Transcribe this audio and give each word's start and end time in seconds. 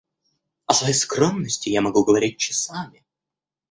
О 0.65 0.73
своей 0.73 0.95
скромности 0.95 1.69
я 1.69 1.81
могу 1.81 2.03
говорить 2.03 2.39
часами. 2.39 3.03